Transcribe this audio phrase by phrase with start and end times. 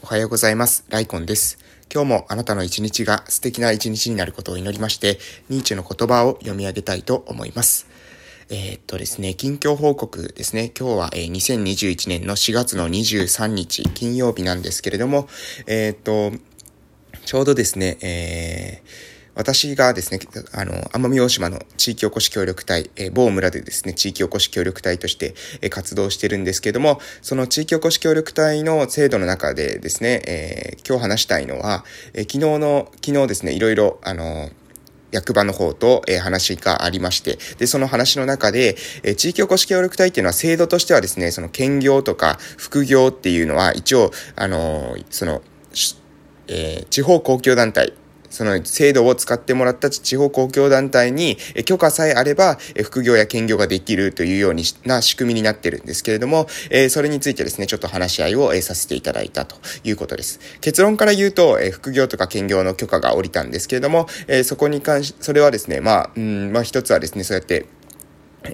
[0.00, 0.84] おはようございます。
[0.88, 1.58] ライコンです。
[1.92, 5.18] 今日もあなたの一日が素敵な一日になることを祈りまして、
[5.50, 7.86] ニーチェの言葉を読み上げたいと思います。
[8.48, 10.72] えー、っとですね、近況報告ですね。
[10.76, 15.28] 今日は、えー、2021年の4月の23日、金曜日なんですけれども、
[15.66, 16.32] えー、っと、
[17.26, 20.20] ちょうどですね、えー、私がですね、
[20.52, 34.50] あの、奄美大島の地域おこし協力隊、えー、某村でですね、地域おこし協力隊として、えー、活動してるんですけども、その地域おこし協力隊の制度の中でですね、えー、今日話したいのは、え昨日の、昨日ですね、いろいろ、あの、
[35.12, 45.42] 役場の方と、えー、話がありまして、で、その話の中で、えー、地域おこし協力隊っていうのは制度としてはですね、その兼業とか副業っていうのは一応、あのー、その、
[46.48, 47.94] えー、地方公共団体、
[48.32, 54.54] その制度を使ってもらった地方公共団体に許可さえあれば、副業や兼業ができるというよう
[54.88, 56.46] な仕組みになってるんですけれども、
[56.88, 60.40] それについてですね、ちょっと話し合いをさせていただいたということです。
[60.60, 64.06] 結論から言うと、副業とか兼業の許可が下りたんですけれども、
[64.44, 67.66] そこに関し、それはですね、まあ、うん、まあ一つはですね、そうやって、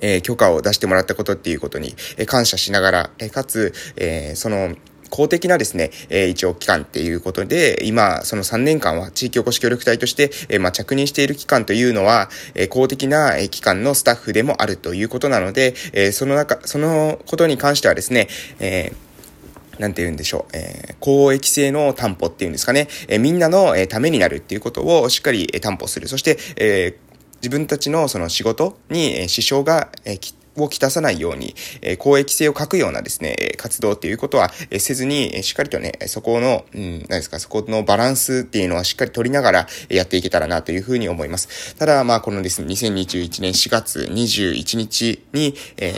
[0.00, 4.74] えー、許可を出してもらったことっていうことに、えー、感謝しながら、えー、かつ、えその、
[5.10, 18.92] 公的なですね、えー、一応機関っていうことで、今、その3年間は地域おこし協力隊として、えー、まあ、着任している機関というのは、えー、公的な、え機関のスタッフでもあるということなので、えその中、そのことに関してはですね、え
[19.78, 26.08] なんて言うんでしょう、えー、公益性の担保っていうんですかね、えー、みんなの、えー、ためになるっていうことをしっかり、えー、担保する。
[26.08, 30.18] そして、えー、自分たちのその仕事に、支障が、えー、
[30.64, 41.74] をきたさないように、えー、公益性を欠くようなですね、活動っていうことは、えー、せずに、えー、しっかりとね、そこの、うん、何ですか、そこのバランスっていうのはしっかり取りながらやっていけたらなというふうに思います。
[41.76, 45.92] ただ、まあ、このですね、2021年4月21日に、え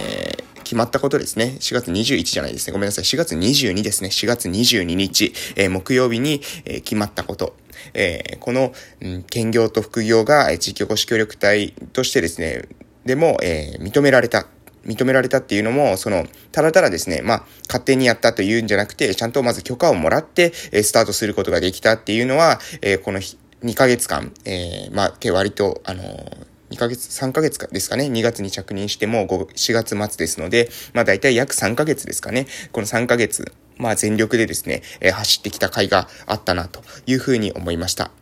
[0.47, 1.57] ー決まったことですね。
[1.59, 2.73] 4月21じゃないですね。
[2.73, 3.05] ごめんなさい。
[3.05, 4.09] 4月22ですね。
[4.09, 7.57] 4月22日、えー、木曜日に、えー、決まったこと。
[7.93, 12.69] えー、この、うん、兼業と副業が、地域おこし協力隊としてですね、
[13.05, 14.47] でも、えー、認められた。
[14.85, 28.05] 認められたっていうのも、その、ただただですね、まあ、勝手にやったというんじゃなくて、ちゃんとまず許可をもらって、えスタートすることができたっていうのは、え、この2ヶ月間、えー、まあ、割と、あのー2ヶ月、3ヶ月かですかね。
[28.05, 32.47] 2月に着任しても4月末ですので、まあ大体約3ヶ月ですかね。
[32.71, 38.13] この3ヶ月、まあ全力でですね、えー、走ってきた甲斐があったなというふうに思いました。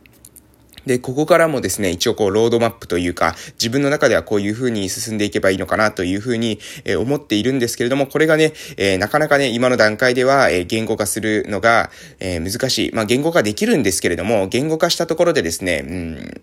[0.88, 12.92] で、ここからもですね、一応こう、ロードマップというか、自分の中ではこういう風に進んでいけばいいのかなという風に、え、思っているんですけれども、これがね、えー、なかなかね、今の段階では、え、言語化するのが、え難しい。
[12.92, 16.40] まあ、言語化できるんですけれども、言語化したところでですね、うん、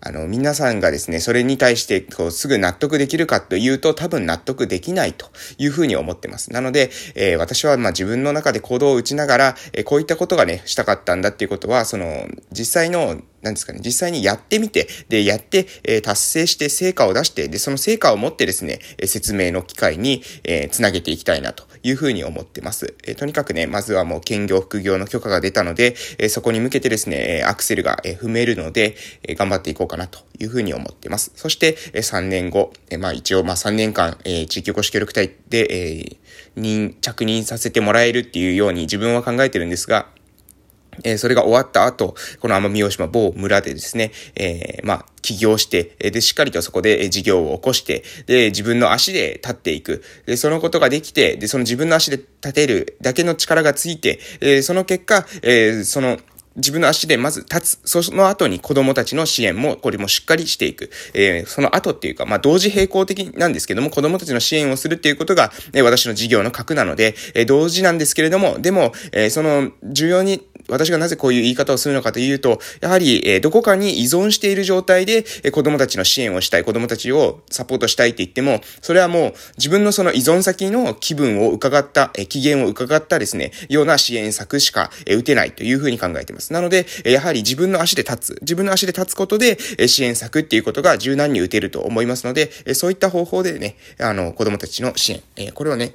[0.00, 5.26] あの、皆さんがですね、それに対して、こう、すぐ納得できるかというと、多分納得できないと
[5.58, 6.52] いうふうに思ってます。
[6.52, 22.94] なので、えー、私は、ま、自分の中で行動を打ちながら、えー、こういったことがね、したかったんだっていうことは、その、実際の、なんですかね、実際にやってみて、で、やって、えー、達成して成果を出して、で、その成果を持ってですね、説明の機会に、えー、つなげていきたいなというふうに思ってます。
[23.04, 31.32] え、とにかくね、まずはもう兼業副業の許可が出たので、え、そこに向けてですね、アクセルが、踏めるので、え頑張っていこうかなというふうに思ってます。
[31.34, 36.16] そして、え3年後、えまあ一応、まあ3年間、え地域おこし協力隊で、え
[36.56, 40.08] 任、着任させてもらえるっていうように自分は考えてるんですが、
[41.04, 50.02] えー、それが終わった後、この奄美大島某村でですね、えー、まあ、起業して、で、しっかりとそこで事業を起こして、で、自分の足で立っていく。
[50.26, 56.18] で、そのことができて、で、その自分の足で立てるだけの力がついて、えー、その結果、えー、その、
[56.58, 58.02] 自分の足でまず立つ。
[58.02, 60.90] その後に子供たちの支援も、これもしっかりしていく。
[61.14, 86.52] えー、その後っていうか、まあ、同時並行的なんですけども、子供たちの支援をするっていうことが、えー、私の事業の核なので、えー、同時なんですけれども、でも、えー、その、重要に私がなぜこういう言い方をするのかというと、やはり、えどこかに依存している状態で、え子供たちの支援をしたい、子供たちをサポートしたいって言っても、それはもう自分のその依存先の気分を伺った、え機嫌を伺ったですね、ような支援策しか、え打てないというふうに考えています。
[86.52, 95.94] なので、えやはり自分の足で立つ、自分の足で立つことで、え支援策っていうことが柔軟に打てると思いますので、えそういった方法でね、あの、子供たちの支援、えこれをね、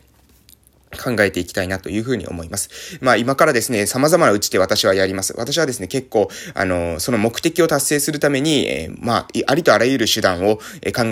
[0.98, 3.00] 考えていきたいなというふうに思います。
[3.02, 5.34] まあ今からですね、様々な打ち手私はやります。
[5.38, 10.64] 私はですね、結構、あの、その目的を達成するために、えー、まあ、ありとあらゆる手段を考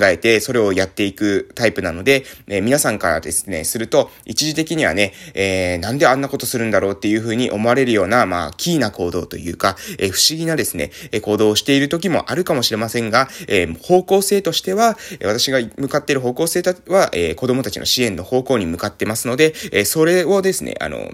[0.03, 10.91] えて、それをやっていくタイプなので、えー、皆さんからですね、すると、一時的にはね、えー、なんであんなことするんだろうっていうふうに思われるような、まあ、キーな行動というか、えー、不思議なですね、
[11.21, 21.11] 行動をしている時もあるかもしれませんが、えー、方向性としては、私が向かっている方向性は、えー、子供たちの支援の方向に向かってますので、え、それをですね、あの、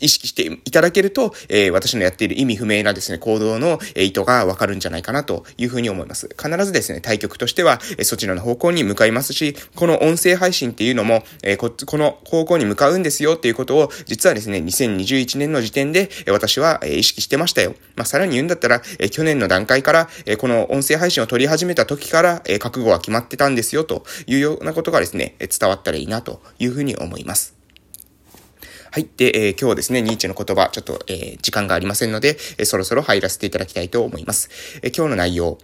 [0.00, 6.28] 意識していただけると、えー、私のやっている意味不明なですね、行動の意図がわかるんじゃないかなというふうに思います。
[6.40, 17.74] 必ずですね、対局としては、えそちらの方向に向かいますし、この音声配信っていうのも、えここの方向に向かうんですよっていうことを、実はですね、2021年の時点で、え私は、え意識してましたよ。
[17.96, 27.63] まあ、さらに言うんだったら、え去年の段階から、えこの音声配信を取り始めた時から、え覚悟は決まってたんですよというようなことがですね、伝わったらいいなというふうに思います。
[28.94, 29.08] はい。
[29.16, 34.50] で、えー、今日はですね、ニーチェの言葉、ちょっと、えー、時間がありませんので、えー、そろそろ入らせていただきたいと思います。
[34.84, 35.58] え今日の内容、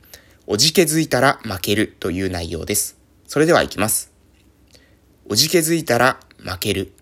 [0.49, 2.99] おじけづいたら負けるという内容です。
[3.29, 4.13] それでは行きます。
[5.29, 6.93] おじけづいたら負ける。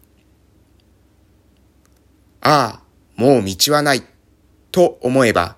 [2.43, 2.83] ああ、
[3.17, 4.03] もう道はない、
[4.71, 5.57] と思えば、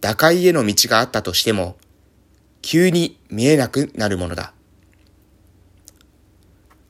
[0.00, 1.76] 打開への道があったとしても、
[2.62, 4.54] 急に見えなくなるものだ。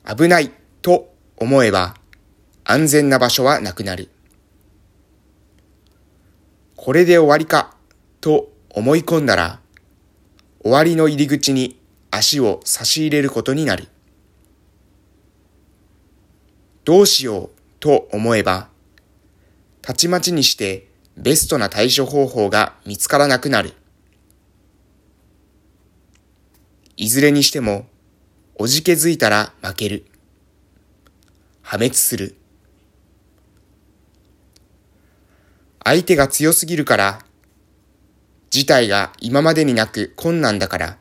[0.06, 1.96] 危ない、と思えば、
[2.70, 4.10] 安全な場所はなくなる。
[6.76, 7.74] これで終わりか、
[8.20, 9.60] と思い込んだら、
[10.62, 11.80] 終わりの入り口に
[12.10, 13.88] 足を差し入れることになる。
[16.84, 17.50] どうしよう
[17.80, 18.68] と思えば、
[19.80, 23.72] たちまちにしてベストな対処方法が見つからなくなる。
[26.98, 27.86] いずれにしても、
[28.56, 30.04] おじけづいたら負ける。
[31.62, 32.34] 破滅する。
[35.84, 37.18] 相手が強すぎるから、
[38.50, 40.98] 事態が今までになく困難だから、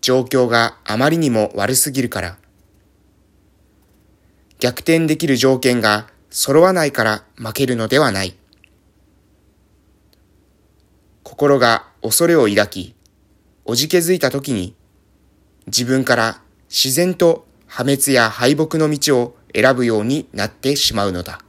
[0.00, 2.38] 状況があまりにも悪すぎるから、
[4.58, 8.36] 逆転できる条件が揃わないから負けるのではない。
[11.22, 12.94] 心が恐れを抱き、
[13.64, 14.74] おじけづいた時に、
[15.66, 21.40] 自分から自然と破滅や敗北の道を選ぶようになってしまうのだ。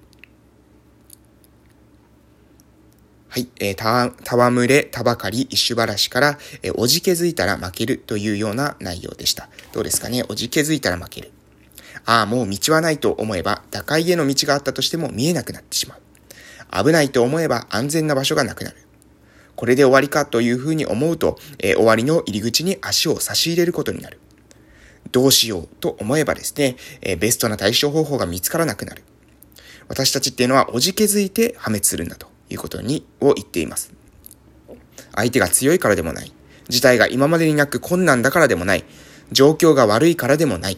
[3.37, 9.47] はい、えー、た、たわむれ、たばかり、石原から、えー、おじけづいたら負けるというような内容でした。
[9.73, 10.23] どうですかね？
[10.27, 11.31] おじけづいたら負ける。
[12.05, 16.83] ああ、もう道はないと思えば、打開への道があったとしても見えなくなってしまう。
[16.83, 18.77] 危ないと思えば安全な場所がなくなる。
[19.55, 24.19] これで終わりかというふうに思うと、えー、終わりの入り口に足を差し入れることになる。
[25.11, 29.03] どうしようと思えばですね、えー、ベストな対処方法が見つからなくなる。
[29.89, 32.35] 私たちっていうのはおじけづいて破滅するんだと。
[32.49, 33.93] いうことに、を言っています。
[35.15, 36.31] 相手が強いからでもない。
[36.69, 38.85] 事態が今までになく困難だからでもない。
[39.31, 40.77] 状況が悪いからでもない。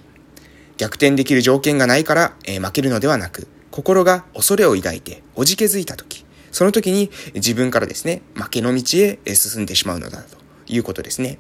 [0.78, 10.38] 逆転できる条件がないから、えー、負けるのではなく、心が恐れを抱いて、おじけづいた時、その時に自分からですね、負けの道へ進んでしまうのだと
[10.68, 11.38] いうことですね。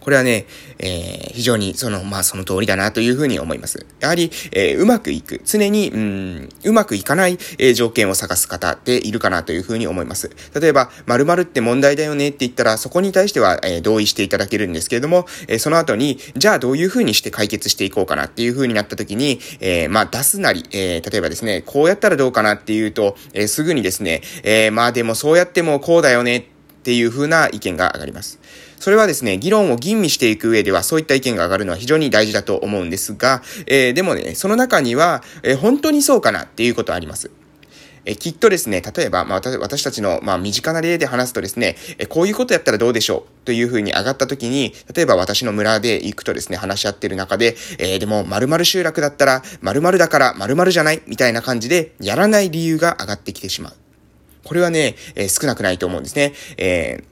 [0.00, 0.46] これはね、
[0.78, 3.86] えー、非常にその、まあその通りだなというふうに思います。
[4.00, 10.30] やはり、えー、うまくいく、常に、うん、うまくいかない、えー、条件を探す方っているかなというふうに思います。
[10.58, 28.39] 例えば、〇〇って問題だよねって言ったら、そこに対しては、えー、同意していただけるんですけれども、えー、その後に、じゃあどういうふうにして解決していこうかなっていうふうになった時に、えー、まあ出すなり、えー、例えばですね、こうやったらどうかなっていうと、えー、すぐにですね、えー、まあでもそうやってもこうだよねっていうふうな意見が上がります。
[28.80, 37.30] それはですね、議論を吟味していく上ではそういった意見が上がるのは非常に大事だと思うんですが、えー、でもね、その中には、えー、本当にそうかなっていうことはあります。
[38.06, 53.72] えきっとですね、例えば、まあ、私たちの、まあ、身近な例で話すとですね、えこういうことやったらどうでしょうというふうに上がった時に、例えば私の村で行くとですね、話し合ってる中で、えー、でも、〇〇集落だったら、〇〇だから〇〇じゃないみたいな感じで、やらない理由が上がってきてしまう。
[54.44, 56.32] これはね、えー、少なくないと思うんですね。
[56.56, 57.09] えー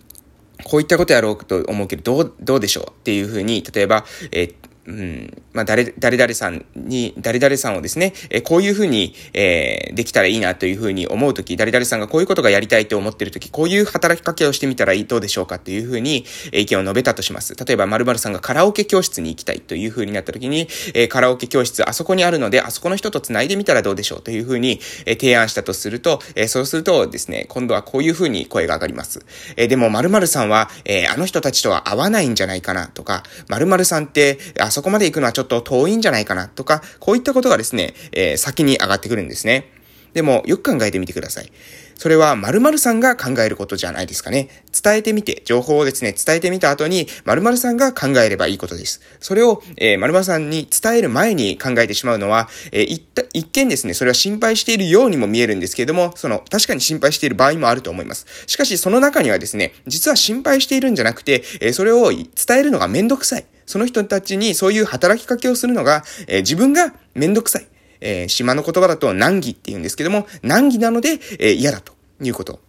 [0.64, 4.54] こういったことやろうと思うけど、どう、どうでしょうっていうふうに、例えば、えっ、
[4.88, 17.54] うん、まあ、誰、誰々さんに、誰々さんをですね、えこういうふうに、えー、できたらいいなというふうに思うとき、誰々さんがこういうことがやりたいと思っているとき、こういう働きかけをしてみたらいい、どうでしょうかっていうふうに、え意見を述べたとします。
[17.54, 29.20] 例えば、〇〇さんがカラオケ教室に行きたいというふうになったときに、えー、カラオケ教室、あそこにあるので、あそこの人と繋いでみたらどうでしょうというふうに、え、提案したとすると、え、そうするとですね、今度はこういうふうに声が上がります。
[29.56, 39.72] え、でも、〇〇さんは、え、あの人たちとは合わないんじゃないかなとか、〇〇さんって、あそこまで行くのはちょっと遠いんじゃないかなとか、こういったことがですね、えー、先に上がってくるんですね。
[40.14, 41.50] でも、よく考えてみてください。
[41.96, 44.48] それは〇〇さんが考えることじゃないですかね。
[44.82, 49.00] 伝えてみて、情報をですね、伝えてみた後に、〇〇さんが考えればいいことです。
[49.18, 58.26] それを、えー、〇〇さんに伝える前に考えてしまうのは、えー、一一見ですね、それは心配しているようにも見えるんですけれども、その、確かに心配している場合もあると思います。
[58.46, 62.26] しかし、その中にはですね、実は心配しているんじゃなくて、えー、それを伝
[62.58, 63.44] えるのがめんどくさい。
[63.68, 67.66] その人たちにそういう働きかけをするのが、えー、自分がめんどくさい。
[68.00, 72.60] えー、島の言葉だと難儀って言うんですけども、難儀なので、えー、嫌だということ。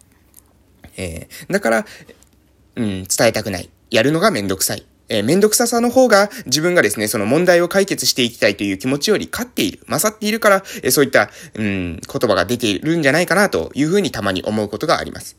[0.98, 1.86] えー、だから、
[2.76, 3.70] うん、伝えたくない。
[3.90, 4.84] やるのがめんどくさい。
[5.08, 15.38] えー、めんどくささの方が自分がですね、その問題を解決していきたいという気持ちより勝っている、勝っているから、えー、そういった、うん、言葉が出ているんじゃないかなというふうにたまに思うことがあります。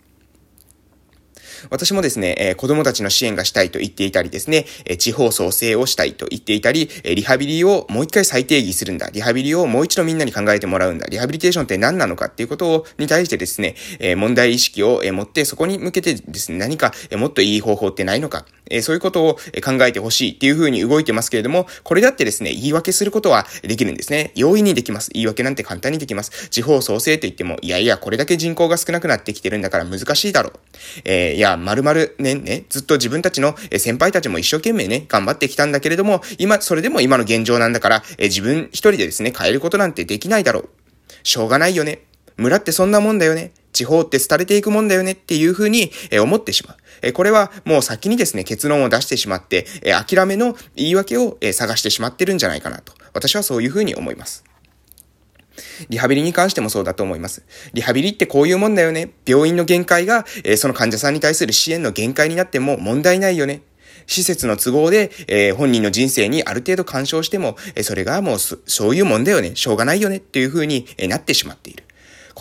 [1.69, 9.09] 私もですね、え、子供たちの支援がしたいと言っていたりですね、え、地方創生をしたいと言っていたり、え、リハビリをもう一回再定義するんだ。
[9.11, 11.07] リハビリをもう一度みんなに考えてもらうんだ。
[11.07, 24.31] リハビリテーションって何なのかっていうことを、に対してですね、え問題意識を、持って、そこに向けてですね、何か、もっといい方法ってないのか、えそういうことを考えてほしいっていうふうに動いてますけれども、これだってですね、言い訳することはできるんですね。
[24.35, 25.09] 容易にできます。
[25.13, 26.49] 言い訳なんて簡単にできます。
[26.49, 30.59] 地方創生と言っても、いやいや、これだけ人口が少なくなってきてるんだから難しいだろう。
[31.05, 40.69] えー、いや、〇〇年ね、ずっと自分たちの先輩たちも一生懸命ね、頑張ってきたんだけれども、今、それでも今の現状なんだから、え、自分一人でですね、変えることなんてできないだろう。
[41.23, 42.03] しょうがないよね。
[42.37, 43.51] 村ってそんなもんだよね。
[43.81, 46.77] 地方って廃れていくもんだよねっていうふうに思ってしまう。
[47.01, 52.93] えこれはもう先にですね、結論を出してしまって、え諦めの言い訳を探してしまってるんじゃないかなと。
[53.13, 54.43] 私はそういうふうに思います。
[55.89, 57.43] リハビリに関してもそうだと思います。
[57.73, 59.13] リハビリってこういうもんだよね。
[59.25, 63.63] 病院の限界が、えその患者さんに対する支援の限界になっても問題ないよね。
[64.05, 69.55] 施設の都合で、えー、本人の人生にある程度干渉しても、え、それがもうそういうもんだよね。
[69.55, 71.83] しょうがないよねっていう風に、え、なってしまっている。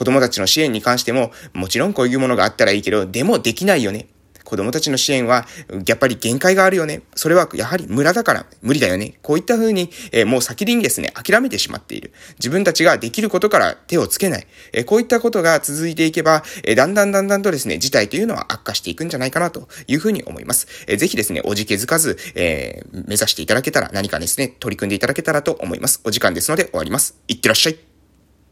[0.00, 4.06] 子供たちの支援に関しても、もちろんこういうものがあったらいいけど、でもできないよね。
[4.44, 5.46] 子供たちの支援は、
[5.86, 7.02] やっぱり限界があるよね。
[7.14, 9.18] それはやはり村だから無理だよね。
[9.20, 12.14] こういった風に、えー、もう先にですね、諦めてしまっている。
[12.38, 14.46] 自分たちができることから手をつけない。
[14.72, 20.66] えー、こういったことが続いていけば、えー、だんだんだんだんとですね、事態というのは悪化していくんじゃないかなというふうに思います。
[20.86, 26.00] えー、ぜひですね、おじけづかず、えー、目指していただけたら何かですね、取り組んでいただけたらと思います。
[26.04, 27.14] お時間ですので終わります。
[27.28, 27.89] いってらっしゃい。